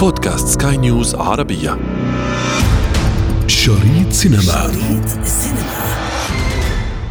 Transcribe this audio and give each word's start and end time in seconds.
بودكاست 0.00 0.62
سكاي 0.62 0.76
نيوز 0.76 1.14
عربية. 1.14 1.70
شريط 3.46 4.10
سينما. 4.10 4.40
شريط 4.40 5.24
سينما 5.24 5.84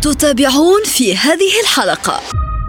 تتابعون 0.01 0.83
في 0.85 1.15
هذه 1.15 1.53
الحلقة. 1.63 2.19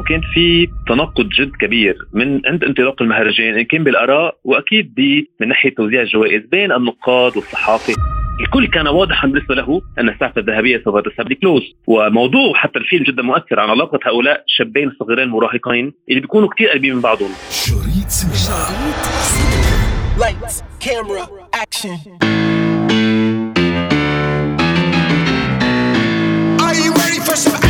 وكان 0.00 0.20
في 0.34 0.68
تناقض 0.88 1.28
جد 1.28 1.50
كبير 1.60 1.96
من 2.12 2.40
عند 2.46 2.64
انطلاق 2.64 3.02
المهرجان 3.02 3.58
ان 3.58 3.64
كان 3.64 3.84
بالآراء 3.84 4.36
وأكيد 4.44 4.94
من 5.40 5.48
ناحية 5.48 5.74
توزيع 5.74 6.00
الجوائز 6.02 6.42
بين 6.50 6.72
النقاد 6.72 7.36
والصحافة. 7.36 7.94
الكل 8.40 8.66
كان 8.66 8.88
واضحا 8.88 9.28
بالنسبة 9.28 9.54
له 9.54 9.80
أن 9.98 10.08
الساعة 10.08 10.32
الذهبية 10.36 10.82
سوف 10.84 10.94
تذهب 10.96 11.32
لكلوز 11.32 11.62
وموضوع 11.86 12.54
حتى 12.54 12.78
الفيلم 12.78 13.04
جدا 13.04 13.22
مؤثر 13.22 13.60
عن 13.60 13.70
علاقة 13.70 13.98
هؤلاء 14.06 14.44
شابين 14.46 14.92
صغيرين 15.00 15.28
مراهقين 15.28 15.92
اللي 16.08 16.20
بيكونوا 16.20 16.48
كثير 16.48 16.68
قريبين 16.68 16.94
من 16.94 17.00
بعضهم. 17.00 17.30
شريط 17.50 18.08
سينما. 18.08 19.19
Lights, 20.20 20.62
camera, 20.80 21.26
action. 21.54 21.98
Are 26.60 26.74
you 26.74 26.92
ready 26.92 27.20
for 27.20 27.34
some 27.34 27.54
action? 27.54 27.69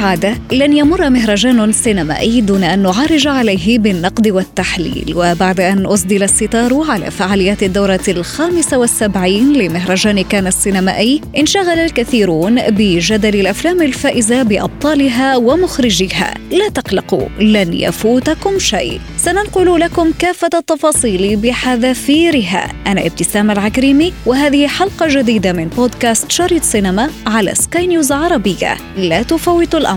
كالعادة 0.00 0.34
لن 0.52 0.76
يمر 0.76 1.10
مهرجان 1.10 1.72
سينمائي 1.72 2.40
دون 2.40 2.64
أن 2.64 2.78
نعرج 2.78 3.26
عليه 3.26 3.78
بالنقد 3.78 4.28
والتحليل. 4.28 5.12
وبعد 5.16 5.60
أن 5.60 5.86
أسدل 5.86 6.22
الستار 6.22 6.84
على 6.88 7.10
فعاليات 7.10 7.62
الدورة 7.62 8.00
الخامسة 8.08 8.78
والسبعين 8.78 9.52
لمهرجان 9.52 10.22
كان 10.22 10.46
السينمائي 10.46 11.20
انشغل 11.38 11.78
الكثيرون 11.78 12.60
بجدل 12.70 13.40
الأفلام 13.40 13.82
الفائزة 13.82 14.42
بأبطالها 14.42 15.36
ومخرجيها. 15.36 16.34
لا 16.50 16.68
تقلقوا 16.68 17.28
لن 17.40 17.72
يفوتكم 17.72 18.58
شيء. 18.58 19.00
سننقل 19.16 19.80
لكم 19.80 20.12
كافة 20.18 20.50
التفاصيل 20.54 21.36
بحذافيرها. 21.36 22.72
أنا 22.86 23.06
ابتسام 23.06 23.50
العكريمي 23.50 24.12
وهذه 24.26 24.66
حلقة 24.66 25.06
جديدة 25.08 25.52
من 25.52 25.68
بودكاست 25.68 26.30
شريط 26.30 26.62
سينما 26.62 27.10
على 27.26 27.54
سكاي 27.54 27.86
نيوز 27.86 28.12
عربية. 28.12 28.76
لا 28.96 29.22
تفوتوا 29.22 29.78
الأمر 29.78 29.89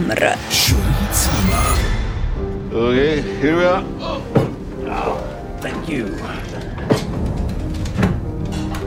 Okay, 2.73 3.21
here 3.21 3.55
we 3.55 3.63
are. 3.63 3.83
Oh, 4.89 5.57
thank 5.61 5.87
you. 5.87 6.07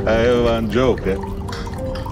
I 0.05 0.15
have 0.27 0.45
one 0.45 0.69
joke. 0.69 1.07
Eh? 1.07 1.15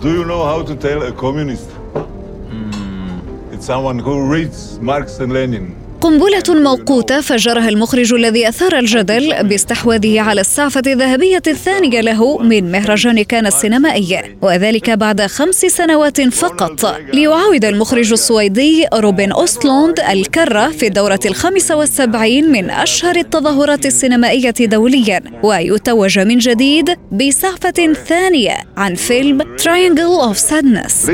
Do 0.01 0.12
you 0.12 0.25
know 0.25 0.45
how 0.45 0.62
to 0.62 0.77
tell 0.77 1.03
a 1.03 1.11
communist? 1.11 1.70
Mm. 1.70 3.53
It's 3.53 3.67
someone 3.67 3.98
who 3.98 4.31
reads 4.31 4.78
Marx 4.78 5.19
and 5.19 5.33
Lenin. 5.33 5.75
قنبلة 6.05 6.42
موقوتة 6.48 7.20
فجرها 7.20 7.69
المخرج 7.69 8.14
الذي 8.14 8.48
أثار 8.48 8.78
الجدل 8.78 9.48
باستحواذه 9.48 10.20
على 10.20 10.41
السعفة 10.41 10.83
الذهبية 10.86 11.42
الثانية 11.46 12.00
له 12.00 12.38
من 12.38 12.72
مهرجان 12.72 13.22
كان 13.22 13.46
السينمائي. 13.46 14.36
وذلك 14.42 14.91
بعد 14.91 15.22
خمس 15.22 15.55
سنوات 15.55 16.20
فقط. 16.20 17.00
ليعاود 17.12 17.64
المخرج 17.64 18.12
السويدي 18.12 18.86
روبن 18.94 19.33
أوستلوند 19.33 20.00
الكرة 20.00 20.69
في 20.69 20.86
الدورة 20.86 21.20
الخامسة 21.27 21.77
والسبعين 21.77 22.52
من 22.52 22.70
أشهر 22.70 23.16
التظاهرات 23.16 23.86
السينمائية 23.86 24.50
دوليا. 24.50 25.20
ويتوج 25.42 26.18
من 26.18 26.39
جديد 26.39 26.96
بسعفة 27.12 27.92
ثانية 28.06 28.56
عن 28.77 28.94
فيلم 28.94 29.42
Triangle 29.42 30.33
of 30.33 30.39
Sadness. 30.50 31.11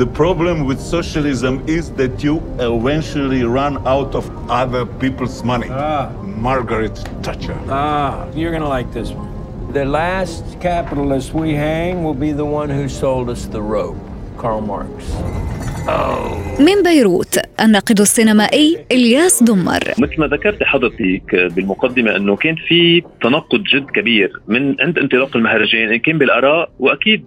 The 0.00 0.06
problem 0.06 0.64
with 0.64 0.80
socialism 0.80 1.62
is 1.68 1.90
that 1.90 2.24
you 2.24 2.38
eventually 2.58 3.44
run 3.44 3.86
out 3.86 4.14
of 4.14 4.24
other 4.50 4.86
people's 4.86 5.44
money. 5.44 5.68
Ah. 5.70 6.08
Margaret 6.22 6.96
Thatcher. 7.22 7.60
Ah, 7.68 8.26
you're 8.30 8.50
going 8.50 8.62
to 8.62 8.68
like 8.68 8.90
this 8.94 9.10
one. 9.10 9.28
The 9.74 9.84
last 9.84 10.58
capitalist 10.58 11.34
we 11.34 11.52
hang 11.52 12.02
will 12.02 12.14
be 12.14 12.32
the 12.32 12.46
one 12.46 12.70
who 12.70 12.88
sold 12.88 13.28
us 13.28 13.44
the 13.44 13.60
rope, 13.60 13.98
Karl 14.38 14.62
Marx. 14.62 14.90
من 16.60 16.82
بيروت 16.82 17.38
الناقد 17.60 18.00
السينمائي 18.00 18.78
إلياس 18.92 19.42
دمر. 19.42 19.78
مثل 19.98 20.20
ما 20.20 20.26
ذكرت 20.26 20.62
حضرتك 20.62 21.34
بالمقدمة 21.56 22.16
أنه 22.16 22.36
كان 22.36 22.54
في 22.68 23.02
تناقض 23.22 23.62
جد 23.62 23.90
كبير 23.90 24.32
من 24.48 24.76
عند 24.80 24.98
انطلاق 24.98 25.36
المهرجان 25.36 25.92
إن 25.92 25.96
كان 25.98 26.18
بالآراء 26.18 26.70
وأكيد 26.78 27.24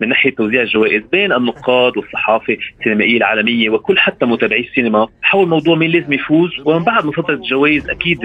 من 0.00 0.08
ناحية 0.08 0.30
توزيع 0.34 0.62
الجوائز 0.62 1.02
بين 1.12 1.32
النقاد 1.32 1.96
والصحافة 1.96 2.56
السينمائية 2.80 3.16
العالمية 3.16 3.70
وكل 3.70 3.98
حتى 3.98 4.26
متابعي 4.26 4.60
السينما 4.60 5.08
حول 5.22 5.48
موضوع 5.48 5.76
مين 5.76 5.90
لازم 5.90 6.12
يفوز 6.12 6.50
ومن 6.64 6.84
بعد 6.84 7.04
مصادره 7.06 7.34
الجوائز 7.34 7.90
أكيد 7.90 8.18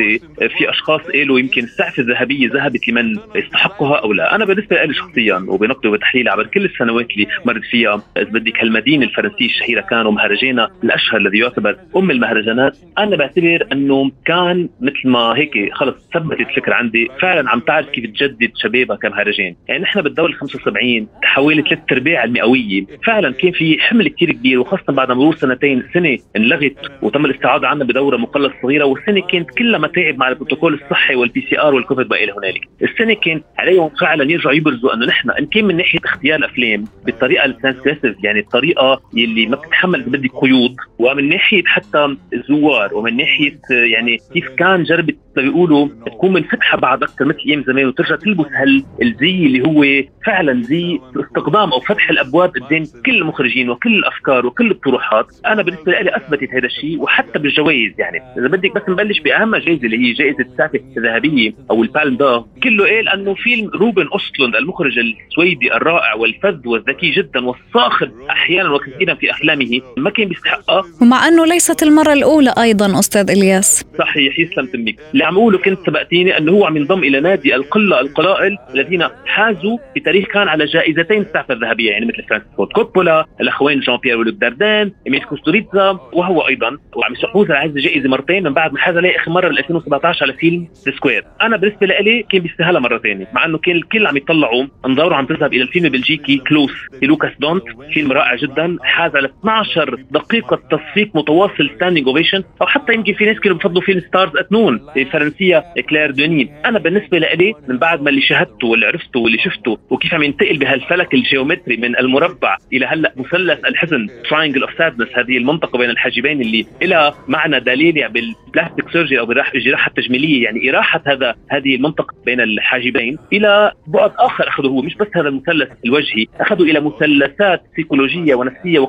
في 0.58 0.70
أشخاص 0.70 1.02
قالوا 1.02 1.40
يمكن 1.40 1.64
السعفه 1.64 2.02
الذهبية 2.04 2.50
ذهبت 2.54 2.88
لمن 2.88 3.18
يستحقها 3.36 3.96
أو 3.96 4.14
لا، 4.14 4.36
أنا 4.36 4.46
بالنسبة 4.46 4.84
لي 4.84 4.94
شخصيا 4.94 5.46
وبنقدي 5.48 5.88
وبتحليل 5.88 6.30
عبر 6.30 6.48
كل 6.48 6.66
السنوات 6.66 7.08
اللي 7.12 7.28
مرت 7.46 7.64
فيها 7.72 8.02
إذا 8.18 8.24
بدك 8.30 8.60
هالمدينة 8.60 9.06
الفرنسية 9.06 9.46
الشهيرة 9.46 9.81
كانوا 9.82 10.12
مهرجانا 10.12 10.70
الأشهر 10.84 11.18
الذي 11.18 11.38
يعتبر 11.38 11.78
أم 11.98 12.12
المهرجانات 12.12 12.78
أنا 12.98 13.16
بعتبر 13.16 13.68
انه 13.72 14.12
كان 14.26 14.70
مثل 14.82 15.02
ما 15.06 15.20
هيك 15.20 15.74
خلص 15.74 15.96
ثبتت 16.14 16.40
الفكرة 16.40 16.74
عندي. 16.74 17.08
فعلا 17.22 17.50
عم 17.50 17.60
تعرف 17.60 17.90
كيف 17.90 18.06
تجدد 18.06 18.52
شبابها 18.56 18.96
كمهرجان 18.96 19.56
يعني 19.68 19.84
نحن 19.84 20.02
بالدولة 20.02 20.34
ال 20.34 20.40
75 20.40 21.08
حوالي 21.24 21.62
ثلاث 21.62 21.80
ارباع 21.92 22.24
المئوية. 22.24 22.86
فعلا 23.06 23.32
كان 23.32 23.52
في 23.52 23.78
حمل 23.80 24.08
كثير 24.08 24.32
كبير 24.32 24.60
وخاصة 24.60 24.94
بعد 24.94 25.12
مرور 25.12 25.36
سنتين 25.36 25.84
سنة 25.94 26.18
انلغت 26.36 26.76
وتم 27.02 27.26
الاستعاضة 27.26 27.68
عنها 27.68 27.86
بدورة 27.86 28.18
مقلصة 28.18 28.54
صغيرة 28.64 28.86
والسنة 28.86 29.22
كانت 29.22 29.50
كلها 29.50 29.80
متاعب 29.80 30.18
مع 30.18 30.30
البروتوكول 30.30 30.74
الصحي 30.74 31.16
وال 31.16 31.48
PCR 31.50 31.60
وال 31.60 31.74
COVID 31.76 32.08
ما 32.10 32.16
إلى 32.16 32.32
هنالك. 32.32 32.62
السنة 32.82 33.14
كان 33.14 33.42
عليهم 33.58 33.90
فعلا 34.02 34.32
يرجعوا 34.32 34.54
يبرزوا 34.54 34.94
إنه 34.94 35.06
نحن 35.06 35.32
إن 35.32 35.46
كان 35.46 35.66
من 35.66 35.78
ناحية 35.78 36.00
اختيار 36.06 36.40
الأفلام 36.40 36.84
بالطريقة 37.06 37.46
ال 37.46 37.51
transgressive 37.51 38.16
يعني 38.24 38.40
الطريقة 38.40 39.02
يلي 39.14 39.46
ما 39.46 39.56
بتتحمل 39.72 40.02
بدي 40.02 40.28
قيود 40.42 40.76
ومن 41.00 41.30
ناحية 41.30 41.64
حتى 41.66 42.16
الزوار 42.34 42.96
ومن 42.96 43.18
ناحية 43.18 43.60
يعني 43.70 44.18
كيف 44.34 44.48
كان 44.48 44.84
جربت 44.84 45.18
بيقولوا 45.36 45.88
تكون 46.06 46.34
منفتحة 46.34 46.78
بعد 46.78 47.04
أكثر 47.04 47.26
مثل 47.26 47.40
أيام 47.48 47.64
زمان 47.64 47.86
وترجع 47.86 48.16
تلبس 48.16 48.46
هالزي 48.52 49.46
اللي 49.46 49.62
هو 49.68 50.04
فعلا 50.26 50.64
زي 50.64 51.00
استقدام 51.16 51.72
أو 51.72 51.80
فتح 51.80 52.10
الأبواب 52.10 52.50
قدام 52.50 52.84
كل 53.06 53.16
المخرجين 53.16 53.70
وكل 53.70 53.96
الأفكار 53.96 54.46
وكل 54.46 54.72
الطروحات، 54.72 55.26
أنا 55.46 55.62
بالنسبة 55.62 55.92
لي 55.92 56.16
أثبتت 56.16 56.50
هذا 56.54 56.66
الشيء 56.66 57.02
وحتى 57.02 57.40
بالجوائز 57.40 57.94
يعني. 58.00 58.22
إذا 58.38 58.48
بدك 58.48 58.76
بس 58.76 58.82
نبلش 58.90 59.20
بأهم 59.20 59.56
جائزة 59.56 59.86
اللي 59.86 59.98
هي 59.98 60.14
جائزة 60.14 60.40
السعفه 60.40 60.80
الذهبية 60.98 61.54
أو 61.72 61.84
ال 61.84 61.89
Palme 61.89 62.16
d'Or. 62.16 62.46
كله 62.64 62.86
قال 62.86 63.10
إنه 63.10 63.34
فيلم 63.34 63.70
روبن 63.70 64.08
أوستلوند 64.08 64.56
المخرج 64.56 65.00
السويدي 65.00 65.74
الرائع 65.74 66.14
والفذ 66.14 66.68
والذكي 66.68 67.12
جدا 67.12 67.46
والصاخب 67.46 68.12
أحيانا 68.30 68.70
وكثيرا 68.70 69.14
في 69.14 69.32
افلامه 69.52 69.82
ما 69.98 70.10
كان 70.10 70.28
بيستحقها. 70.28 70.84
ومع 71.02 71.28
أنه 71.28 71.46
ليست 71.46 71.84
المرة 71.84 72.14
الأولى 72.14 72.54
أيضا 72.58 73.00
أستاذ 73.00 73.32
إلياس. 73.32 73.86
صحيح 74.00 74.40
يسلم 74.40 74.66
تمك. 74.66 74.96
اللي 75.14 75.24
عم 75.24 75.36
أقوله 75.36 75.58
كنت 75.58 75.80
سبقتيني 75.86 76.38
أنه 76.38 76.52
هو 76.52 76.66
عم 76.66 76.78
ينضم 76.78 77.04
إلى 77.04 77.20
نادي 77.20 77.56
القلة 77.56 78.00
القلائل 78.00 78.58
الذين 78.74 79.08
حازوا 79.26 79.78
بتاريخ 79.96 80.28
كان 80.28 80.48
على 80.48 80.66
جائزتين 80.66 81.22
السعفه 81.22 81.54
الذهبية 81.54 81.92
يعني 81.92 82.06
مثل 82.06 82.24
فرانسيس 82.30 82.50
فورد 82.58 82.70
كوبولا 82.72 83.26
الأخوين 83.42 83.80
جان 83.80 83.98
بيير 83.98 84.18
ولوك 84.18 84.36
داردان 84.36 84.92
إيميل 85.08 85.24
كوستوريتزا 85.24 86.00
وهو 86.14 86.48
أيضا. 86.48 86.78
وعم 86.96 87.14
يحوز 87.14 87.52
على 87.52 87.70
هذه 87.70 87.76
الجائزة 87.76 88.10
مرتين 88.10 88.44
من 88.44 88.54
بعد 88.54 88.74
ما 88.74 88.80
حاز 88.80 88.98
عليه 88.98 89.16
آخر 89.16 89.32
مرة 89.32 89.48
2017 89.48 90.26
على 90.26 90.34
فيلم 90.34 90.68
Square 90.74 91.26
أنا 91.42 91.58
بالنسبة 91.58 91.88
لي 91.88 92.26
كان 92.32 92.42
بيستاهلها 92.42 92.80
مرة 92.80 92.98
ثانية 92.98 93.28
مع 93.34 93.46
أنه 93.46 93.58
كان 93.58 93.76
الكل 93.76 94.08
عم 94.08 94.18
يطلعوا 94.18 94.66
انظاره 94.86 95.16
عم 95.16 95.26
تذهب 95.26 95.54
إلى 95.54 95.64
الفيلم 95.64 95.86
البلجيكي 95.86 96.38
Close 96.38 96.72
لوكاس 97.02 97.32
دونت 97.40 97.64
فيلم 97.94 98.12
رائع 98.12 98.36
جدا 98.36 98.78
حاز 98.82 99.16
على 99.16 99.28
12 99.42 99.96
دقيقة 100.12 100.60
تصفيق 100.72 101.16
متواصل 101.16 101.70
standing 101.76 102.08
ovation 102.08 102.44
أو 102.62 102.68
حتى 102.68 102.94
يمكن 102.94 103.14
في 103.14 103.26
ناس 103.26 103.40
كانوا 103.40 103.58
بفضلوا 103.58 103.82
فيلم 103.82 104.02
Stars 104.08 104.38
at 104.38 104.52
Noon 104.52 104.80
للفرنسيه 104.98 105.66
كلير 105.90 106.12
دوني. 106.12 106.54
أنا 106.66 106.80
بالنسبة 106.80 107.18
لي 107.18 107.54
من 107.68 107.78
بعد 107.78 108.02
ما 108.02 108.10
اللي 108.10 108.22
شاهدته 108.22 108.68
واللي 108.68 108.86
عرفته 108.86 109.20
واللي 109.20 109.38
شفته 109.38 109.78
وكيف 109.90 110.14
عم 110.14 110.24
ينتقل 110.24 110.58
بهالفلك 110.58 111.14
ال 111.14 111.21
geometry 111.21 111.78
من 111.78 111.98
المربع 112.00 112.58
إلى 112.74 112.86
هلأ 112.86 113.14
مثلث 113.18 113.66
الحزن 113.66 114.10
Triangle 114.30 114.62
of 114.62 114.78
Sadness 114.78 115.08
هذه 115.16 115.38
المنطقة 115.38 115.78
بين 115.78 115.90
الحاجبين 115.90 116.42
اللي 116.42 116.66
لها 116.82 117.14
معنى 117.28 117.60
دليلي 117.60 118.08
بال 118.08 118.26
plastic 118.26 118.90
surgery 118.92 119.20
أو 119.20 119.26
بالجراحه 119.26 119.90
التجميلية 119.90 120.44
يعني 120.44 120.70
إزاحة 120.70 121.02
هذا 121.08 121.36
هذه 121.50 121.76
المنطقة 121.76 122.16
بين 122.26 122.42
الحاجبين 122.42 123.18
إلى 123.34 123.72
بعد 123.88 124.12
آخر 124.20 124.48
أخذه 124.48 124.68
هو 124.68 124.82
مش 124.82 124.96
بس 124.96 125.08
هذا 125.16 125.28
المثلث 125.30 125.70
الوجهي 125.86 126.26
اخذوا 126.40 126.66
إلى 126.66 126.80
مثلثات 126.80 127.64
سيكولوجية 127.76 128.36
ونفسية 128.36 128.80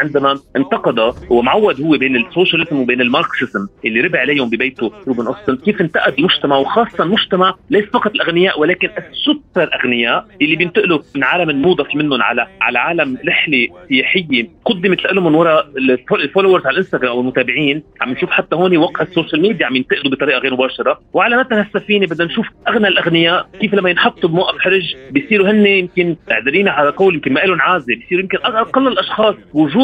عندما 0.00 0.38
انتقد 0.56 1.14
ومعود 1.30 1.80
هو 1.80 1.98
بين 1.98 2.16
السوشياليزم 2.16 2.80
وبين 2.80 3.00
الماركسيزم 3.00 3.66
اللي 3.84 4.00
ربع 4.00 4.20
عليهم 4.20 4.50
ببيته 4.50 4.92
روبن 5.08 5.26
أوستن. 5.26 5.56
كيف 5.56 5.80
انتقد 5.80 6.14
المجتمع 6.18 6.56
وخاصة 6.56 7.04
المجتمع 7.04 7.54
ليس 7.70 7.84
فقط 7.84 8.10
الأغنياء 8.14 8.60
ولكن 8.60 8.88
السد 8.88 9.40
أكثر 9.56 9.74
أغنياء 9.74 10.26
اللي 10.42 10.56
بينتقلوا 10.56 10.98
من 11.16 11.24
عالم 11.24 11.50
الموضة 11.50 11.84
في 11.84 11.98
منهم 11.98 12.22
على 12.22 12.46
على 12.60 12.78
عالم 12.78 13.18
رحلة 13.28 13.68
سياحية 13.88 14.48
قدمت 14.64 15.04
لهم 15.04 15.24
من 15.24 15.34
وراء 15.34 15.66
الفولورز 16.12 16.66
على 16.66 16.72
الإنستغرام 16.72 17.08
أو 17.08 17.20
المتابعين. 17.20 17.82
عم 18.00 18.10
نشوف 18.12 18.30
حتى 18.30 18.56
هون 18.56 18.76
وقع 18.76 19.02
السوشيال 19.02 19.42
ميديا 19.42 19.66
عم 19.66 19.76
ينتقلوا 19.76 20.12
بطريقة 20.12 20.38
غير 20.38 20.54
مباشرة. 20.54 21.00
وعلى 21.12 21.36
متن 21.36 21.56
هالسفينه 21.56 22.06
بدنا 22.06 22.26
نشوف 22.26 22.46
أغنى 22.68 22.88
الأغنياء 22.88 23.48
كيف 23.60 23.74
لما 23.74 23.90
ينحطوا 23.90 24.28
بموقف 24.28 24.58
حرج 24.58 24.96
بيصيروا 25.10 25.50
هن 25.50 25.66
يمكن 25.66 26.16
قادرين 26.30 26.68
على 26.68 26.90
قول 26.90 27.14
يمكن 27.14 27.32
ما 27.32 27.40
لهم 27.40 27.60
عازة 27.60 27.86
بيصيروا 27.86 28.22
يمكن 28.22 28.38
أقل 28.44 28.88
الأشخاص 28.88 29.34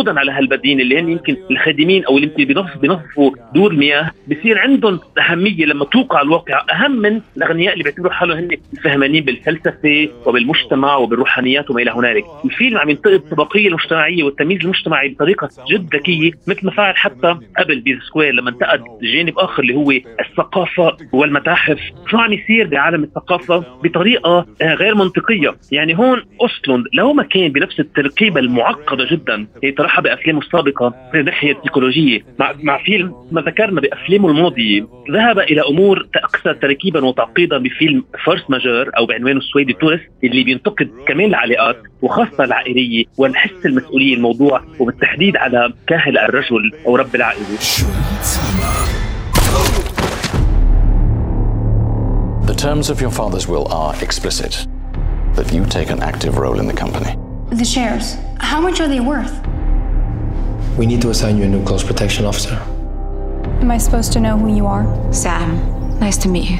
وجودا 0.06 0.20
على 0.20 0.32
هالمدينه 0.32 0.82
اللي 0.82 0.98
هن 0.98 1.08
يمكن 1.08 1.36
الخادمين 1.50 2.04
أو 2.04 2.16
اللي 2.16 2.30
يمكن 2.38 2.54
بينظفوا 2.80 3.30
دور 3.54 3.72
مياه 3.72 4.10
بصير 4.28 4.58
عندهم 4.58 5.00
أهمية 5.18 5.66
لما 5.66 5.84
توقع 5.84 6.22
الواقع 6.22 6.64
أهم 6.72 6.92
من 6.96 7.20
الأغنياء 7.36 7.72
اللي 7.72 7.84
بيعتبروا 7.84 8.12
حالهم 8.12 8.38
هن 8.38 8.48
فهمانين 8.84 9.24
بالفلسفة 9.24 10.08
وبالمجتمع 10.26 10.96
وبالروحانيات 10.96 11.70
وما 11.70 11.82
إلى 11.82 11.90
هنالك، 11.90 12.24
الفيلم 12.44 12.78
عم 12.78 12.90
ينتقد 12.90 13.12
الطبقية 13.12 13.68
المجتمعية 13.68 14.22
والتمييز 14.22 14.60
المجتمعي 14.60 15.08
بطريقة 15.08 15.48
جد 15.70 15.94
ذكية 15.94 16.30
مثل 16.48 16.66
ما 16.66 16.70
فعل 16.70 16.96
حتى 16.96 17.36
قبل 17.58 17.80
بال 17.80 18.00
The 18.08 18.16
Square 18.16 18.32
لما 18.34 18.50
انتقد 18.50 18.80
جانب 19.02 19.38
آخر 19.38 19.62
اللي 19.62 19.74
هو 19.74 19.90
الثقافة 20.20 20.96
والمتاحف، 21.12 21.78
شو 22.10 22.16
عم 22.16 22.32
يصير 22.32 22.66
بعالم 22.66 23.02
الثقافة؟ 23.04 23.64
بطريقة 23.84 24.46
آه، 24.62 24.74
غير 24.74 24.94
منطقية، 24.94 25.54
يعني 25.72 25.98
هون 25.98 26.22
اوستلوند 26.40 26.84
لو 26.92 27.12
ما 27.12 27.22
كان 27.22 27.48
بنفس 27.48 27.80
التركيبة 27.80 28.40
المعقدة 28.40 29.06
جدا 29.10 29.46
هي 29.64 29.70
طرحها 29.96 30.02
بافلامه 30.02 30.40
السابقه 30.40 30.94
من 31.14 31.20
الناحيه 31.20 31.52
السيكولوجيه 31.52 32.24
مع 32.38 32.54
مع 32.62 32.78
فيلم 32.84 33.14
ما 33.30 33.40
ذكرنا 33.40 33.80
بافلامه 33.80 34.28
الماضية. 34.28 34.86
ذهب 35.12 35.38
إلى 35.38 35.60
أمور 35.60 36.06
أكثر 36.14 36.54
تركيبا 36.54 37.04
وتعقيدا 37.04 37.58
بفيلم 37.58 38.04
فورس 38.24 38.50
ماجور 38.50 38.90
أو 38.98 39.06
بعنوانه 39.06 39.38
السويدي 39.38 39.72
تورست 39.72 40.10
اللي 40.24 40.44
بينتقد 40.44 40.90
كمان 41.08 41.26
العلاقات 41.26 41.82
وخاصة 42.02 42.44
العائلية 42.44 43.04
ونحس 43.18 43.66
المسؤولية 43.66 44.14
الموضوع 44.14 44.62
وبالتحديد 44.78 45.36
على 45.36 45.72
كاهل 45.86 46.18
الرجل 46.18 46.72
أو 46.86 46.96
رب 46.96 47.14
العائلة. 47.14 47.56
The 52.46 52.54
terms 52.54 52.90
of 52.90 53.00
your 53.00 53.10
father's 53.10 53.46
will 53.48 53.66
are 53.82 53.94
explicit 54.06 54.66
that 55.36 55.52
you 55.54 55.62
take 55.78 55.90
an 55.90 56.00
active 56.10 56.38
role 56.38 56.58
in 56.62 56.66
the 56.66 56.78
company. 56.84 57.12
The 57.62 57.64
shares, 57.64 58.06
how 58.52 58.60
much 58.66 58.80
are 58.82 58.88
they 58.94 59.00
worth? 59.00 59.36
We 60.78 60.84
need 60.86 61.00
to 61.02 61.10
assign 61.10 61.38
you 61.38 61.44
a 61.44 61.48
new 61.48 61.64
close 61.64 61.82
protection 61.82 62.26
officer. 62.26 62.56
Am 63.62 63.70
I 63.70 63.78
supposed 63.78 64.12
to 64.12 64.20
know 64.20 64.36
who 64.36 64.54
you 64.54 64.66
are? 64.66 64.84
Sam, 65.12 65.48
nice 66.00 66.18
to 66.18 66.28
meet 66.28 66.50
you. 66.50 66.58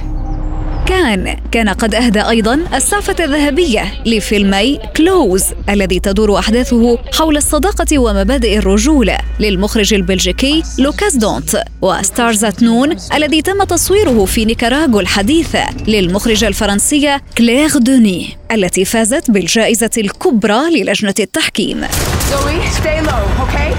كان 0.87 1.37
كان 1.53 1.69
قد 1.69 1.95
أهدى 1.95 2.21
أيضا 2.21 2.55
السعفة 2.75 3.25
الذهبية 3.25 4.03
لفيلمي 4.07 4.79
كلوز 4.97 5.45
الذي 5.69 6.01
تدور 6.01 6.39
أحداثه 6.39 6.99
حول 7.13 7.37
الصداقة 7.37 7.99
ومبادئ 7.99 8.59
الرجولة 8.59 9.19
للمخرج 9.41 9.95
البلجيكي 9.95 10.63
لوكاس 10.79 11.17
دونت 11.17 11.63
و 11.83 11.93
Stars 11.93 12.47
at 12.63 12.74
Noon 12.74 12.97
الذي 13.15 13.43
تم 13.43 13.65
تصويره 13.65 14.25
في 14.25 14.45
نيكاراغو 14.45 15.01
الحديثة 15.01 15.67
للمخرجة 15.89 16.49
الفرنسية 16.49 17.23
كلير 17.39 17.79
دوني 17.79 18.37
التي 18.53 18.85
فازت 18.85 19.31
بالجائزة 19.31 19.91
الكبرى 19.99 20.71
للجنة 20.71 21.15
التحكيم 21.21 21.85
Zoe, 22.29 22.61
stay 22.67 23.01
low, 23.03 23.25
okay? 23.45 23.71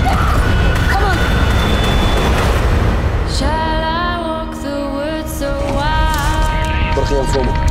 Come 0.92 1.04
on. 1.04 1.18
Shall 3.30 3.84
I 3.84 4.20
walk 4.26 4.56
the 4.62 4.78
woods, 4.96 5.34
so 5.34 5.52
wild? 5.76 7.67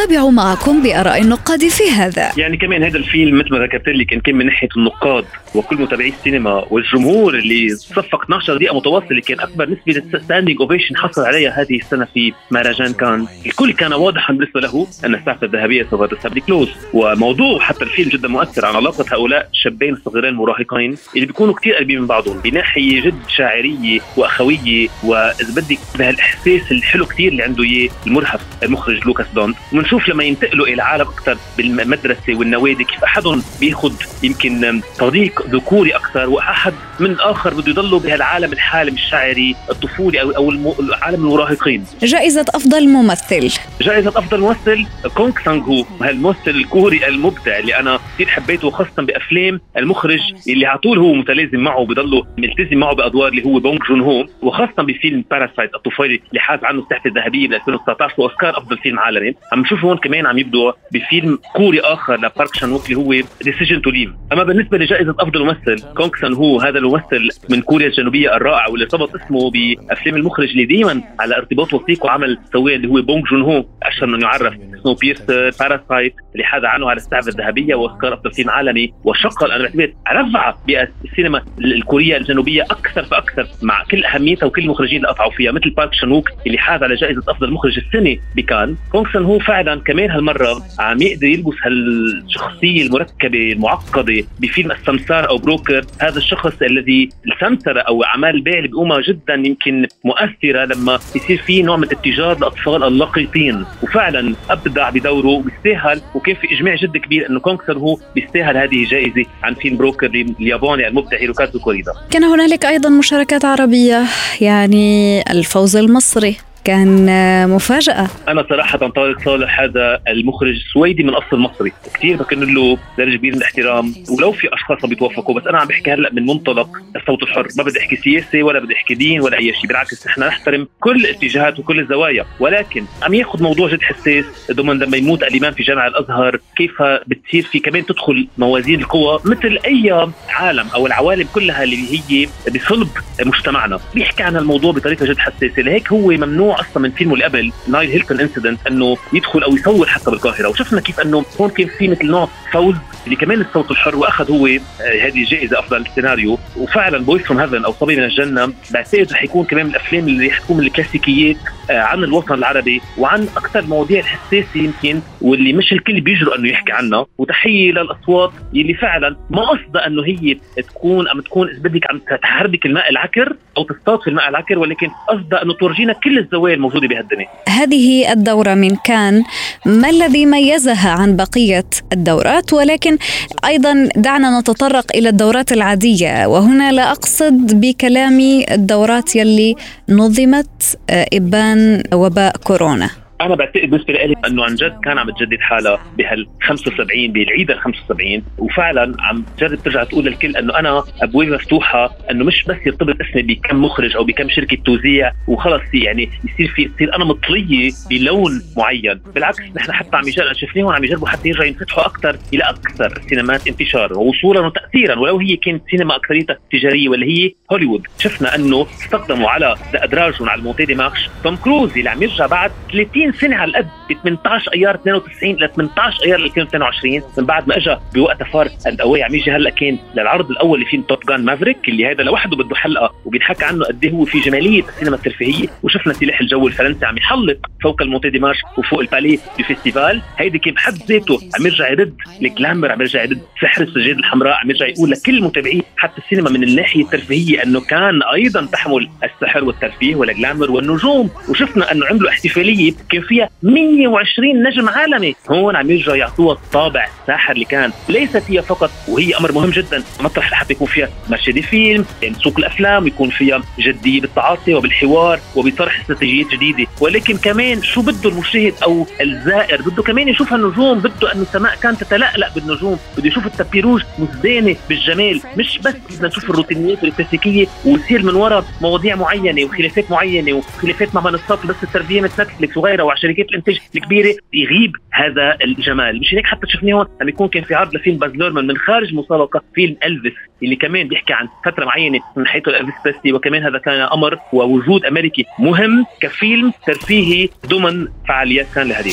سنتابع 0.00 0.30
معكم 0.30 0.82
بآراء 0.82 1.22
النقاد 1.22 1.68
في 1.68 1.90
هذا. 1.90 2.30
يعني 2.36 2.56
كمان 2.56 2.82
هذا 2.82 2.98
الفيلم 2.98 3.38
مثل 3.38 3.52
ما 3.52 3.58
ذكرت 3.58 3.88
لك 3.88 4.12
إن 4.12 4.20
كان 4.20 4.34
من 4.34 4.46
ناحية 4.46 4.68
النقاد 4.76 5.24
وكل 5.54 5.76
متابعي 5.76 6.08
السينما 6.08 6.64
والجمهور 6.70 7.34
اللي 7.34 7.68
صفق 7.68 8.22
12 8.22 8.56
دقيقة 8.56 8.76
متواصلة 8.76 9.20
كان 9.20 9.40
أكبر 9.40 9.70
نسبة 9.70 10.18
standing 10.18 10.60
ovation 10.60 10.96
حصل 10.96 11.22
عليها 11.22 11.62
هذه 11.62 11.76
السنة 11.76 12.06
في 12.14 12.32
مهرجان 12.50 12.92
كان. 12.92 13.26
الكل 13.46 13.72
كان 13.72 13.92
واضحا 13.92 14.32
بالنسبة 14.32 14.60
له 14.60 14.86
أن 15.04 15.14
السعفة 15.14 15.38
الذهبية 15.42 15.86
سوف 15.90 16.02
تذهب 16.02 16.36
لكلوز 16.36 16.68
وموضوع 16.94 17.58
حتى 17.60 17.84
الفيلم 17.84 18.08
جدا 18.10 18.28
مؤثر 18.28 18.66
عن 18.66 18.76
علاقة 18.76 19.04
هؤلاء 19.12 19.48
الشابين 19.52 19.94
الصغيرين 19.94 20.30
المراهقين 20.30 20.96
اللي 21.14 21.26
بيكونوا 21.26 21.54
كثير 21.54 21.74
قريبين 21.74 22.00
من 22.00 22.06
بعضهم 22.06 22.40
بناحية 22.40 23.00
جد 23.00 23.20
شاعرية 23.28 24.00
وأخوية. 24.16 24.88
وإذا 25.04 25.54
بدك 25.56 25.78
بهالإحساس 25.98 26.72
الحلو 26.72 27.06
كثير 27.06 27.32
اللي 27.32 27.42
عنده 27.42 27.64
إياه 27.64 27.88
المرهف 28.06 28.40
المخرج 28.62 29.06
لوكاس 29.06 29.26
دونت. 29.34 29.56
ونشوف 29.92 30.08
لما 30.08 30.24
ينتقلوا 30.24 30.66
إلى 30.66 30.82
عالم 30.82 31.08
أكثر 31.08 31.36
بالمدرسة 31.56 32.34
والنوادي 32.34 32.84
كيف 32.84 33.04
أحدهم 33.04 33.42
بياخذ 33.60 33.92
يمكن 34.22 34.80
طريق 34.98 35.42
ذكوري 35.46 35.90
أكثر 35.90 36.28
وأحد 36.28 36.74
من 37.00 37.20
اخر 37.20 37.54
بده 37.54 37.70
يضلوا 37.70 38.00
بهالعالم 38.00 38.52
الحالم 38.52 38.94
الشاعري 38.94 39.56
الطفولي 39.70 40.20
أو 40.20 40.30
أو 40.30 40.74
عالم 41.02 41.26
المراهقين. 41.26 41.84
جائزة 42.02 42.44
أفضل 42.54 42.88
ممثل. 42.88 43.60
جائزة 43.80 44.08
أفضل 44.08 44.40
ممثل 44.40 44.86
كونغ 45.14 45.32
سانغ 45.44 45.64
هو 45.64 45.84
هالممثل 46.02 46.50
الكوري 46.50 47.08
المبدع 47.08 47.58
اللي 47.58 47.78
أنا 47.78 47.98
كثير 48.14 48.28
حبيته 48.28 48.70
خاصة 48.70 49.02
بأفلام 49.02 49.60
المخرج 49.76 50.20
اللي 50.48 50.66
على 50.66 50.78
طول 50.78 50.98
هو 50.98 51.14
متلازم 51.14 51.60
معه 51.60 51.84
بضله 51.84 52.26
ملتزم 52.38 52.76
معه 52.78 52.94
بأدوار 52.94 53.28
اللي 53.28 53.44
هو 53.44 53.58
بونغ 53.58 53.78
جون 53.88 54.00
هو 54.00 54.26
وخاصة 54.42 54.82
بفيلم 54.82 55.24
Parasite 55.30 55.74
الطفيلي 55.74 56.20
اللي 56.30 56.40
حاز 56.40 56.58
عنه 56.62 56.82
السعفة 56.82 57.02
الذهبية 57.06 57.48
ب 57.48 57.52
2019 57.52 58.14
وأوسكار 58.18 58.58
أفضل 58.58 58.78
فيلم 58.78 58.98
عالمي. 58.98 59.34
عم 59.52 59.60
نشوف 59.60 59.79
هون 59.84 59.96
كمان 59.96 60.26
عم 60.26 60.38
يبدوا 60.38 60.72
بفيلم 60.92 61.38
كوري 61.56 61.80
آخر 61.80 62.14
لبارك 62.16 62.54
شان 62.54 62.72
ووك 62.72 62.84
اللي 62.90 62.96
هو 62.96 63.26
Decision 63.42 63.82
to 63.82 63.90
Leave 63.90 64.10
أما 64.32 64.42
بالنسبة 64.42 64.78
لجائزة 64.78 65.14
أفضل 65.20 65.44
ممثل 65.44 65.94
كونغ 65.96 66.10
سان 66.20 66.32
هو 66.32 66.60
هذا 66.60 66.78
الممثل 66.78 67.28
من 67.50 67.62
كوريا 67.62 67.86
الجنوبية 67.86 68.36
الرائع 68.36 68.68
واللي 68.68 68.84
ارتبط 68.84 69.14
اسمه 69.14 69.50
بأفلام 69.50 70.16
المخرج 70.16 70.50
اللي 70.50 70.64
دائما 70.64 71.02
على 71.20 71.36
ارتباط 71.36 71.74
وثيق 71.74 72.04
وعمل 72.04 72.38
سويه 72.52 72.76
اللي 72.76 72.88
هو 72.88 73.02
بونغ 73.02 73.22
جون 73.30 73.42
هو 73.42 73.64
أشهر 73.82 74.08
إنه 74.08 74.18
يعرف 74.18 74.54
Snowpiercer 74.82 75.50
Parasite 75.60 76.14
اللي 76.32 76.44
حاز 76.44 76.64
عنه 76.64 76.90
على 76.90 76.96
السعفه 76.96 77.28
الذهبية 77.28 77.74
وأوسكار 77.74 78.14
أفضل 78.14 78.32
فيلم 78.32 78.50
عالمي. 78.50 78.92
أنا 79.06 79.62
بعتبر 79.62 79.92
رفع 80.12 80.54
بالسينما 81.02 81.42
الكورية 81.58 82.16
الجنوبية 82.16 82.62
أكثر 82.62 83.02
فأكثر 83.04 83.46
مع 83.62 83.84
كل 83.90 84.04
أهميتها 84.04 84.46
وكل 84.46 84.62
المخرجين 84.62 84.96
اللي 84.96 85.08
قطعوا 85.08 85.30
فيها 85.30 85.52
مثل 85.52 85.70
بارك 85.70 85.94
شانوك 85.94 86.28
اللي 86.46 86.58
حاز 86.58 86.82
على 86.82 86.94
جائزة 86.94 87.22
أفضل 87.28 87.52
مخرج 87.52 87.78
السنة 87.78 88.16
بكان. 88.36 88.76
كونغسون 88.92 89.24
هو 89.24 89.38
فعلا 89.38 89.69
كمان 89.78 90.10
هالمرة 90.10 90.62
عم 90.78 91.02
يقدر 91.02 91.26
يلبس 91.26 91.54
هالشخصية 91.64 92.82
المركبة 92.82 93.52
المعقدة 93.52 94.24
بفيلم 94.40 94.72
السمسار 94.72 95.28
أو 95.28 95.38
Broker. 95.38 95.84
هذا 95.98 96.18
الشخص 96.18 96.62
الذي 96.62 97.08
السمسرة 97.26 97.80
أو 97.80 98.04
أعمال 98.04 98.34
البيع 98.34 98.56
اللي 98.56 98.68
بيقومها 98.68 99.00
جدا 99.00 99.34
يمكن 99.34 99.86
مؤثرة 100.04 100.64
لما 100.64 100.98
يصير 101.16 101.38
في 101.38 101.62
نوع 101.62 101.76
من 101.76 101.84
الاتجاه 101.84 102.34
للاطفال 102.34 102.84
اللقيطين. 102.84 103.64
وفعلا 103.82 104.34
أبدع 104.50 104.90
بدوره 104.90 105.26
وبيستاهل. 105.26 106.00
وكان 106.14 106.34
في 106.34 106.54
إجماع 106.54 106.74
جد 106.74 106.96
كبير 106.96 107.30
إنه 107.30 107.40
كونغ 107.40 107.65
سان 107.65 107.78
هو 107.78 107.98
بيستاهل 108.14 108.56
هذه 108.56 108.84
الجائزه 108.84 109.24
عن 109.42 109.54
فيلم 109.54 109.76
Broker 109.76 110.06
الياباني 110.40 110.88
المبدع 110.88 111.18
هيروكازو 111.18 111.58
كوريدا. 111.58 111.92
كان 112.10 112.24
هنالك 112.24 112.64
أيضا 112.64 112.88
مشاركات 112.88 113.44
عربية 113.44 114.02
يعني 114.40 115.20
الفوز 115.30 115.76
المصري. 115.76 116.36
كان 116.70 117.06
مفاجأة. 117.48 118.08
أنا 118.28 118.44
صراحة 118.48 118.78
طارق 118.78 119.24
صالح 119.24 119.60
هذا 119.60 120.00
المخرج 120.08 120.54
سويدي 120.72 121.02
من 121.02 121.14
أصل 121.14 121.38
مصري. 121.38 121.72
كثير 121.94 122.16
بكن 122.16 122.54
له 122.54 122.78
درجة 122.98 123.16
كبيرة 123.16 123.32
من 123.34 123.38
الاحترام. 123.38 123.94
ولو 124.10 124.32
في 124.32 124.54
أشخاص 124.54 124.86
بيتوافقوا 124.86 125.40
بس 125.40 125.46
أنا 125.46 125.58
عم 125.58 125.66
بحكي 125.66 125.92
هلأ 125.92 126.10
من 126.12 126.26
منطلق 126.26 126.68
الصوت 126.96 127.22
الحر. 127.22 127.48
ما 127.58 127.64
بدي 127.64 127.80
أحكي 127.80 127.96
سياسة 127.96 128.42
ولا 128.42 128.60
بدي 128.60 128.74
أحكي 128.74 128.94
دين 128.94 129.20
ولا 129.20 129.38
أي 129.38 129.52
شيء. 129.54 129.66
بالعكس 129.66 130.06
نحن 130.06 130.20
نحترم 130.20 130.68
كل 130.80 130.96
الاتجاهات 130.96 131.58
وكل 131.58 131.80
الزوايا. 131.80 132.26
ولكن 132.40 132.84
عم 133.02 133.14
ياخذ 133.14 133.42
موضوع 133.42 133.68
جد 133.68 133.82
حساس. 133.82 134.24
ضمن 134.52 134.78
لما 134.78 134.96
يموت 134.96 135.22
الإمام 135.22 135.52
في 135.52 135.62
جامع 135.62 135.86
الأزهر 135.86 136.40
كيف 136.56 136.82
بتصير 136.82 137.42
في 137.42 137.58
كمان 137.58 137.86
تدخل 137.86 138.28
موازين 138.38 138.80
القوى 138.80 139.18
مثل 139.24 139.58
أي 139.66 140.10
عالم 140.28 140.66
أو 140.74 140.86
العوالم 140.86 141.28
كلها 141.34 141.62
اللي 141.62 141.76
هي 142.10 142.28
بصلب 142.54 142.88
مجتمعنا. 143.26 143.80
بيحكي 143.94 144.22
عن 144.22 144.36
الموضوع 144.36 144.72
بطريقة 144.72 145.06
جد 145.06 145.18
حساسة. 145.18 145.62
لهيك 145.62 145.92
هو 145.92 146.10
ممنوع 146.10 146.59
أصلا 146.60 146.82
من 146.82 146.90
فيلمه 146.90 147.14
اللي 147.14 147.24
قبل 147.24 147.52
Nile 147.68 147.90
Hilton 147.90 148.20
Incident 148.20 148.66
إنه 148.66 148.96
يدخل 149.12 149.42
أو 149.42 149.56
يصور 149.56 149.86
حتى 149.86 150.10
بالقاهرة. 150.10 150.48
وشفنا 150.48 150.80
كيف 150.80 151.00
إنه 151.00 151.24
هون 151.40 151.50
كان 151.50 151.66
في 151.78 151.88
مثل 151.88 152.06
نوع 152.06 152.28
فوز 152.52 152.74
اللي 153.04 153.16
كمان 153.16 153.40
الصوت 153.40 153.70
الحر 153.70 153.96
وأخذ 153.96 154.30
هو 154.30 154.46
آه، 154.46 154.58
هذه 155.06 155.20
الجائزه 155.20 155.58
أفضل 155.58 155.86
سيناريو. 155.94 156.38
وفعلا 156.56 156.98
Boy 156.98 157.22
from 157.22 157.40
Heaven 157.40 157.64
أو 157.64 157.72
صبي 157.72 157.96
من 157.96 158.04
الجنة 158.04 158.52
بعتقد 158.70 159.12
رح 159.12 159.22
يكون 159.22 159.44
كمان 159.44 159.66
من 159.66 159.70
الأفلام 159.70 160.08
اللي 160.08 160.28
رح 160.28 160.38
تكون 160.38 160.56
من 160.56 160.64
الكلاسيكيات 160.64 161.36
آه، 161.70 161.80
عن 161.80 162.04
الوطن 162.04 162.34
العربي 162.34 162.82
وعن 162.98 163.22
أكثر 163.36 163.58
المواضيع 163.58 164.00
الحساسة 164.00 164.60
يمكن 164.60 165.00
واللي 165.20 165.52
مش 165.52 165.72
الكل 165.72 166.00
بيجرؤ 166.00 166.38
إنه 166.38 166.48
يحكي 166.48 166.72
عنها. 166.72 167.06
وتحية 167.18 167.72
للأصوات 167.72 168.32
اللي 168.54 168.74
فعلا 168.74 169.16
ما 169.30 169.42
قصدها 169.42 169.86
إنه 169.86 170.04
هي 170.04 170.36
تكون 170.56 171.08
عم 171.08 171.20
تكون 171.20 171.48
إذا 171.48 171.58
بدك 171.58 171.90
عم 171.90 172.00
تحرك 172.22 172.66
الماء 172.66 172.90
العكر 172.90 173.36
أو 173.56 173.62
تصطاد 173.62 174.00
في 174.00 174.10
الماء 174.10 174.28
العكر 174.28 174.58
ولكن 174.58 174.88
قصدها 175.08 175.42
إنه 175.42 175.54
تورجينا 175.54 175.92
كل 175.92 176.18
الزوايا 176.40 176.54
الموجوده 176.54 176.88
بهالدنيا؟ 176.88 177.26
هذه 177.48 178.12
الدورة 178.12 178.54
من 178.54 178.76
كان. 178.76 179.24
ما 179.66 179.90
الذي 179.90 180.26
ميزها 180.26 180.90
عن 180.90 181.16
بقية 181.16 181.70
الدورات؟ 181.92 182.52
ولكن 182.52 182.98
أيضا 183.44 183.88
دعنا 183.96 184.40
نتطرق 184.40 184.84
إلى 184.94 185.08
الدورات 185.08 185.52
العادية. 185.52 186.26
وهنا 186.26 186.72
لا 186.72 186.90
أقصد 186.90 187.60
بكلامي 187.60 188.54
الدورات 188.54 189.16
يلي 189.16 189.54
نظمت 189.88 190.78
آه، 190.90 191.06
إبان 191.12 191.82
وباء 191.94 192.36
كورونا. 192.36 192.90
أنا 193.20 193.34
بعتقد 193.34 193.70
بالنسبة 193.70 193.92
لي 193.92 194.14
إنه 194.26 194.44
عن 194.44 194.54
جد 194.54 194.80
كان 194.84 194.98
عم 194.98 195.10
تجدد 195.10 195.40
حالها 195.40 195.80
بهال 195.98 196.26
75 196.42 197.12
بالعيد 197.12 197.50
ال 197.50 197.60
75 197.60 198.22
وفعلا 198.38 198.96
عم 199.00 199.24
تجرب 199.36 199.58
ترجع 199.62 199.84
تقول 199.84 200.04
للكل 200.04 200.36
إنه 200.36 200.58
أنا 200.58 200.84
ابوابي 201.02 201.30
مفتوحة 201.30 201.90
إنه 202.10 202.24
مش 202.24 202.44
بس 202.44 202.56
يرتبط 202.66 202.96
اسمي 203.00 203.22
بكم 203.22 203.64
مخرج 203.64 203.96
أو 203.96 204.04
بكم 204.04 204.28
شركة 204.28 204.56
توزيع 204.64 205.12
وخلص 205.28 205.62
يعني 205.74 206.10
يصير 206.24 206.48
في 206.48 206.62
يصير 206.62 206.96
أنا 206.96 207.04
مطلية 207.04 207.70
بلون 207.90 208.42
معين. 208.56 209.00
بالعكس 209.14 209.40
نحن 209.56 209.72
حتى 209.72 209.96
عم 209.96 210.08
يجرب 210.08 210.32
شفناهم 210.32 210.68
عم 210.68 210.84
يجربوا 210.84 211.08
حتى 211.08 211.28
يرجعوا 211.28 211.46
ينفتحوا 211.46 211.86
أكثر 211.86 212.16
إلى 212.34 212.44
أكثر 212.44 212.96
السينمات 212.96 213.48
انتشارا 213.48 213.96
ووصولا 213.96 214.40
وتاثيرا 214.40 214.98
ولو 214.98 215.18
هي 215.18 215.36
كانت 215.36 215.62
سينما 215.70 215.96
أكثريتها 215.96 216.38
تجارية 216.52 216.88
ولا 216.88 217.06
هي 217.06 217.32
هوليوود. 217.52 217.86
شفنا 217.98 218.34
إنه 218.34 218.62
استخدموا 218.62 219.28
على 219.28 219.54
ادراجهم 219.74 220.28
على 220.28 220.38
ال 220.38 220.42
montée 220.42 220.63
des 220.63 220.74
marches 220.74 221.10
توم 221.24 221.36
كروز 221.36 221.78
اللي 221.78 221.90
عم 221.90 222.02
يرجع 222.02 222.26
بعد 222.26 222.50
30 222.72 223.09
30 223.10 223.20
سنة 223.20 223.36
على 223.36 223.50
القد 223.50 223.68
ب 223.90 223.92
18 224.02 224.52
أيار 224.54 224.74
92 224.74 225.34
ل 225.34 225.48
18 225.50 226.04
أيار 226.04 226.18
2022 226.20 227.02
من 227.18 227.24
بعد 227.24 227.48
ما 227.48 227.56
اجى 227.56 227.76
بوقتها 227.94 228.24
فار 228.24 228.48
القوي 228.66 229.02
عم 229.02 229.14
يجي 229.14 229.30
هلأ 229.30 229.50
كان 229.50 229.78
للعرض 229.94 230.30
الأول 230.30 230.58
اللي 230.58 230.70
فيه 230.70 230.80
Top 230.88 230.98
Gun 231.08 231.24
Maverick 231.24 231.68
اللي 231.68 231.86
هذا 231.86 232.02
لوحده 232.02 232.36
بده 232.36 232.56
حلقة 232.56 232.94
وبينحكى 233.04 233.44
عنه 233.44 233.64
قد 233.64 233.84
إيه 233.84 233.90
هو 233.92 234.04
في 234.04 234.20
جمالية 234.20 234.62
السينما 234.68 234.96
الترفيهية 234.96 235.48
وشفنا 235.62 235.92
سلاح 235.92 236.20
الجو 236.20 236.46
الفرنسي 236.46 236.86
عم 236.86 236.96
يحلق 236.96 237.36
فوق 237.62 237.82
ال 237.82 237.86
montée 237.86 238.10
des 238.10 238.18
marches 238.18 238.38
وفوق 238.58 238.80
ال 238.80 238.85
Palais 238.85 239.18
des 239.36 239.42
Festivals. 239.44 240.02
هيدي 240.18 240.38
كان 240.38 240.54
بحد 240.54 240.74
ذاته 240.88 241.20
عم 241.38 241.46
يرجع 241.46 241.70
يرد 241.70 241.94
ال 242.22 242.28
glamour 242.28 242.72
عم 242.72 242.80
يرجع 242.80 243.02
يرد 243.02 243.22
سحر 243.42 243.62
السجاد 243.62 243.98
الحمراء 243.98 244.34
عم 244.34 244.50
يرجع 244.50 244.66
يقول 244.66 244.90
لكل 244.90 245.18
المتابعين 245.18 245.62
حتى 245.76 245.98
السينما 245.98 246.30
من 246.30 246.42
الناحية 246.42 246.82
الترفيهية 246.82 247.42
إنه 247.42 247.60
كان 247.60 248.02
أيضا 248.02 248.46
تحمل 248.52 248.88
السحر 249.04 249.44
والترفيه 249.44 249.94
وال 249.96 250.08
glamour 250.08 250.50
والنجوم. 250.50 251.10
وشفنا 251.28 251.72
إنه 251.72 251.86
عملوا 251.86 252.08
احتفالية 252.10 252.72
كان 252.90 252.99
فيها 253.00 253.28
100 253.42 253.70
120 253.88 254.42
نجم 254.42 254.68
عالمي. 254.68 255.14
هون 255.30 255.56
عم 255.56 255.70
يرجعوا 255.70 255.96
يعطوها 255.96 256.34
الطابع 256.34 256.88
الساحر 257.02 257.32
اللي 257.32 257.44
كان 257.44 257.72
ليست 257.88 258.22
هي 258.28 258.42
فقط 258.42 258.70
وهي 258.88 259.14
أمر 259.14 259.32
مهم 259.32 259.50
جدا. 259.50 259.82
مطرح 260.00 260.32
لحتى 260.32 260.52
يكون 260.52 260.66
فيها 260.66 260.88
مرشدي 261.08 261.42
فيلم 261.42 261.84
يعني 262.02 262.14
سوق 262.14 262.38
الأفلام 262.38 262.84
ويكون 262.84 263.10
فيها 263.10 263.42
جدية 263.58 264.00
بالتعاطي 264.00 264.54
وبالحوار 264.54 265.20
وبطرح 265.36 265.80
استراتيجيات 265.80 266.26
جديدة. 266.26 266.66
ولكن 266.80 267.16
كمان 267.16 267.62
شو 267.62 267.82
بده 267.82 268.10
المشاهد 268.10 268.54
أو 268.62 268.86
الزائر؟ 269.00 269.62
بده 269.62 269.82
كمان 269.82 270.08
يشوف 270.08 270.34
النجوم 270.34 270.78
بده 270.78 271.12
انه 271.14 271.22
السماء 271.22 271.56
كانت 271.56 271.84
تتلألأ 271.84 272.30
بالنجوم. 272.34 272.78
بده 272.98 273.08
يشوف 273.08 273.26
ال 273.26 273.31
tapis 273.31 273.56
rouge 273.56 273.82
مزدانة 273.98 274.56
بالجمال. 274.68 275.20
مش 275.36 275.58
بس 275.58 275.74
بدنا 275.90 276.08
نشوف 276.08 276.30
الروتينيات 276.30 276.84
والكلاسيكية 276.84 277.46
ويصير 277.64 278.02
من 278.02 278.14
وراء 278.14 278.44
مواضيع 278.60 278.96
معينة 278.96 279.44
وخلافات 279.44 279.90
معينة 279.90 280.32
وخلافات 280.32 280.94
مع 280.94 281.00
منصات 281.00 281.46
بس 281.46 281.56
الترفيه 281.62 282.00
مثل 282.00 282.22
نتفلكس 282.22 282.56
وغيرها. 282.56 282.79
وعلى 282.84 283.00
شركات 283.00 283.26
الإنتاج 283.28 283.58
الكبيرة 283.74 284.14
يغيب 284.32 284.72
هذا 284.92 285.36
الجمال. 285.44 286.00
مش 286.00 286.14
هيك 286.14 286.26
حتى 286.26 286.46
شفناه 286.48 286.74
هون؟ 286.74 286.86
لما 287.00 287.10
يكون 287.10 287.28
كان 287.28 287.44
في 287.44 287.54
عرض 287.54 287.74
لفيلم 287.74 287.98
باز 287.98 288.12
لورمان 288.12 288.46
من 288.46 288.56
خارج 288.56 288.94
مسابقه 288.94 289.42
فيلم 289.54 289.76
إلفيس 289.84 290.12
اللي 290.42 290.56
كمان 290.56 290.88
بيحكي 290.88 291.12
عن 291.12 291.28
فترة 291.44 291.64
معينة 291.64 292.00
من 292.16 292.26
حيث 292.26 292.48
الفيس 292.48 292.74
بريسلي 292.84 293.12
وكمان 293.12 293.42
هذا 293.42 293.58
كان 293.58 293.80
أمر 293.80 294.18
ووجود 294.32 294.84
أمريكي 294.84 295.24
مهم 295.38 295.84
كفيلم 296.00 296.52
ترفيهي 296.66 297.28
ضمن 297.46 297.88
فعاليات 298.08 298.46
كان 298.54 298.68
لهذه 298.68 298.92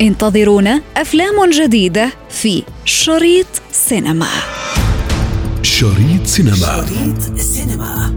انتظرونا 0.00 0.82
أفلام 0.96 1.50
جديدة 1.50 2.10
في 2.30 2.62
شريط 2.84 3.46
سينما. 3.70 4.28
شريط 5.62 6.26
سينما. 6.26 6.86
شريط 6.86 7.38
سينما. 7.38 8.16